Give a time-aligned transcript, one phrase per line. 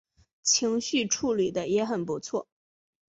[0.41, 2.47] 情绪处理的也很不错